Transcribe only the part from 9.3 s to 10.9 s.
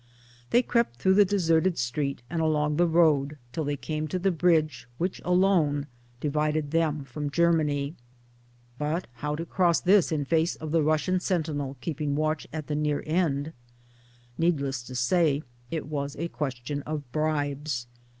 to cross this in face of the